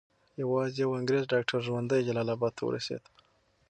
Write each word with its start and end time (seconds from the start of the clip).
یوازې 0.41 0.77
یو 0.83 0.91
انګریز 0.99 1.23
ډاکټر 1.33 1.59
ژوندی 1.67 2.05
جلال 2.07 2.27
اباد 2.35 2.53
ته 2.57 2.63
ورسېد. 2.65 3.03